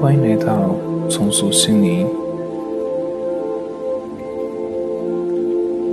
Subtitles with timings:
[0.00, 0.76] 欢迎来到
[1.10, 2.06] 重塑心灵。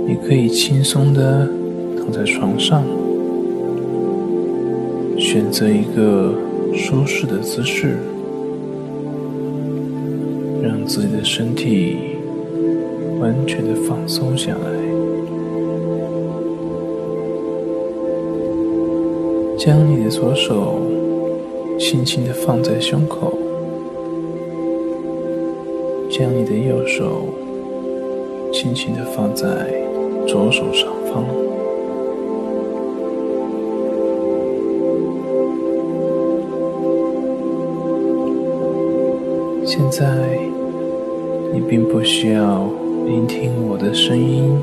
[0.06, 1.48] 你可以轻松的
[1.98, 2.84] 躺在床上，
[5.18, 6.32] 选择一个
[6.72, 7.96] 舒适的姿势，
[10.62, 11.96] 让自己的身体
[13.18, 14.70] 完全的放松下来，
[19.58, 20.80] 将你的左手
[21.76, 23.32] 轻轻的放在胸口。
[26.18, 27.28] 将你的右手
[28.50, 29.46] 轻轻的放在
[30.26, 31.22] 左手上方。
[39.66, 40.06] 现在，
[41.52, 42.66] 你并不需要
[43.04, 44.58] 聆听我的声音，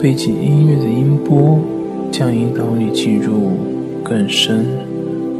[0.00, 1.58] 背景音乐的音波
[2.10, 3.50] 将引导你进入
[4.02, 4.64] 更深、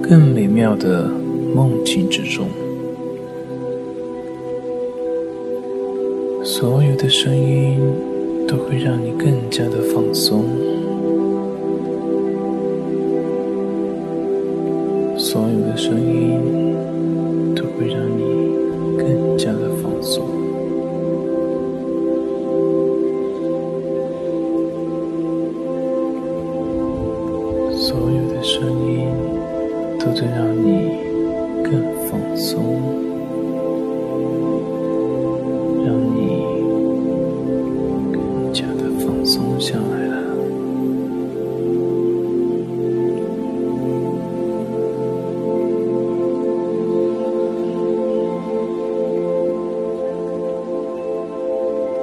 [0.02, 1.08] 更美妙的
[1.54, 2.46] 梦境之中。
[6.58, 7.78] 所有的声音
[8.48, 10.42] 都会让你更加的放松，
[15.18, 16.40] 所有的声音
[17.54, 18.56] 都会让你
[18.96, 20.24] 更加的放松，
[27.74, 29.10] 所有的声音
[29.98, 30.88] 都在让你
[31.62, 31.72] 更
[32.08, 32.85] 放松。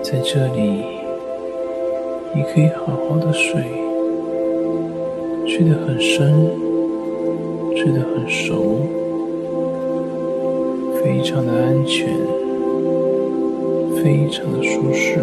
[0.03, 0.83] 在这里，
[2.35, 3.63] 你可以好好的睡，
[5.47, 6.51] 睡得很深，
[7.75, 8.81] 睡得很熟，
[11.01, 12.09] 非常的安全，
[14.03, 15.19] 非常的舒适。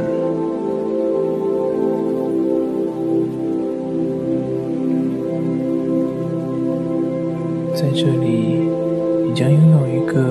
[7.74, 8.58] 在这里，
[9.26, 10.24] 你将拥有一个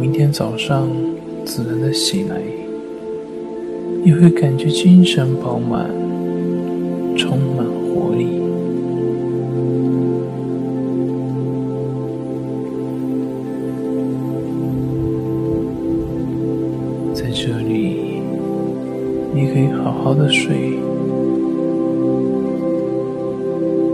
[0.00, 0.88] 明天早上
[1.44, 2.40] 自然的醒来，
[4.04, 5.90] 你会感觉精神饱满，
[7.16, 8.26] 充满活力。
[17.12, 18.20] 在这里，
[19.34, 20.78] 你可以好好的睡，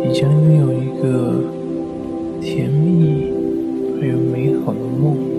[0.05, 1.43] 你将拥有一个
[2.41, 3.33] 甜蜜
[4.01, 5.32] 而又美好的梦。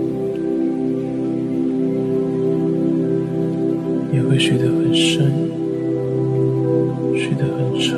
[4.34, 5.30] 会睡得很深，
[7.14, 7.96] 睡得很沉，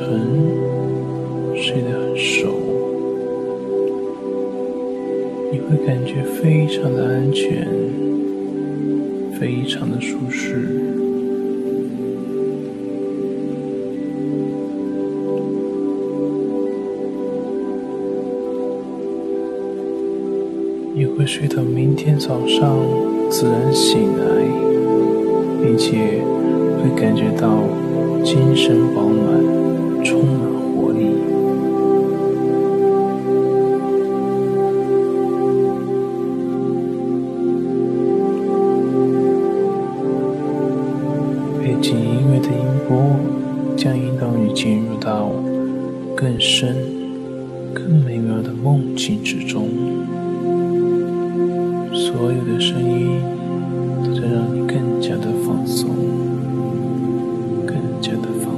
[1.54, 2.48] 睡得很熟。
[5.50, 7.66] 你会感觉非常的安全，
[9.40, 10.68] 非常的舒适。
[20.94, 22.78] 你会睡到明天早上
[23.30, 24.95] 自然醒来。
[27.06, 27.62] 感觉到
[28.24, 30.40] 精神饱满，充满
[30.74, 31.06] 活力。
[41.62, 42.58] 背景音乐的音
[42.88, 42.98] 波
[43.76, 45.30] 将引导你进入到
[46.16, 46.74] 更深、
[47.72, 49.68] 更美妙的梦境之中。
[51.92, 53.20] 所有的声音
[54.04, 56.25] 都在让你更加的放松。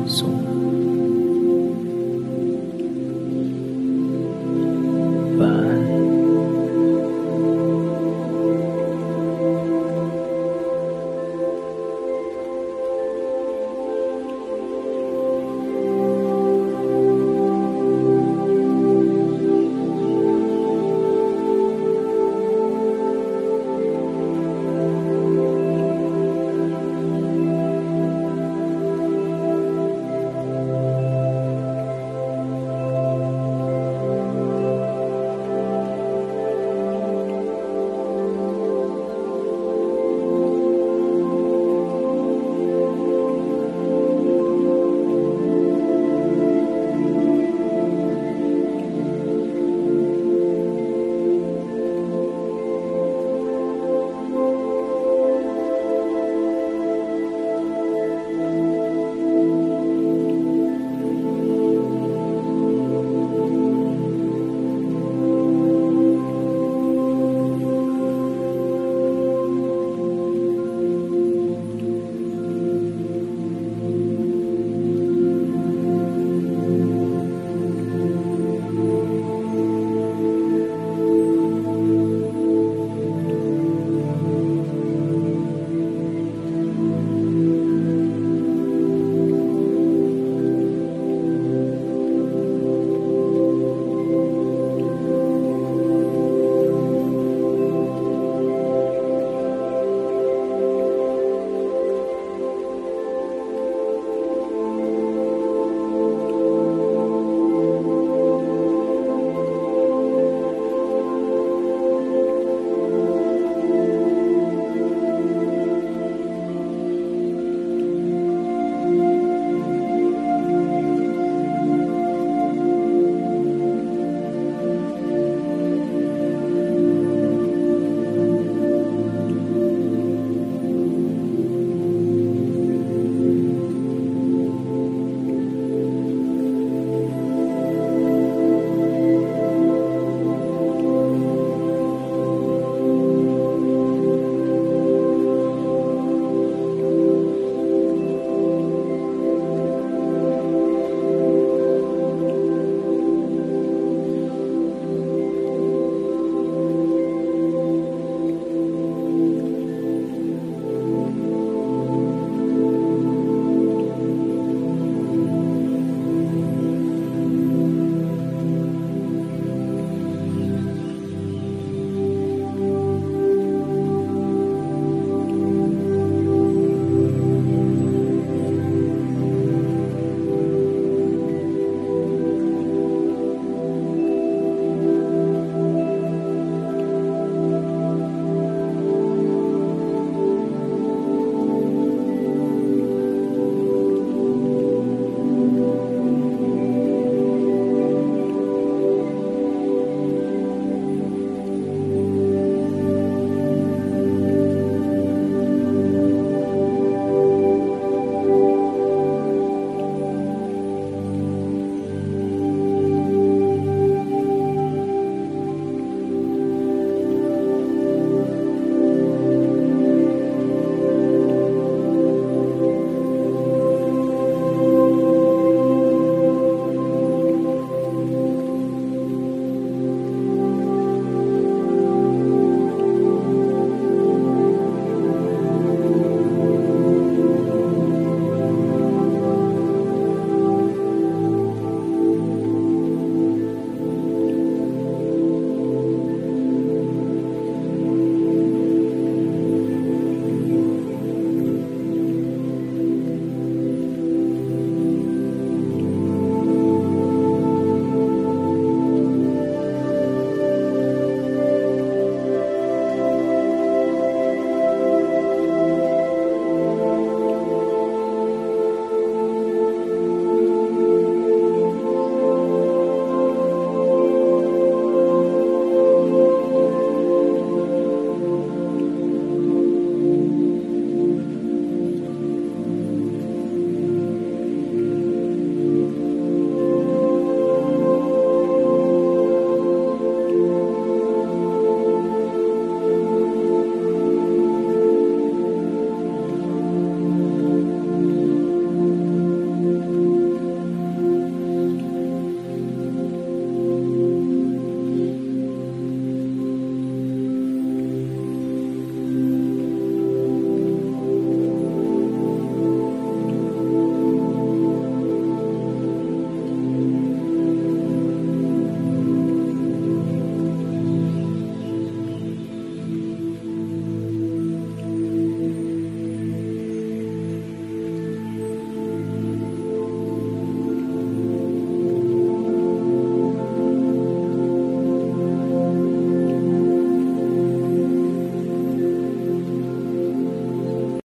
[0.09, 0.58] soul.